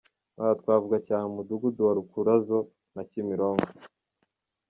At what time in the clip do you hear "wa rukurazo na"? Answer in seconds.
1.87-3.03